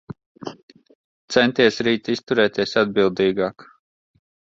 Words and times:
Centies 1.35 1.77
rīt 1.87 2.09
izturēties 2.13 2.73
atbildīgāk. 2.83 3.67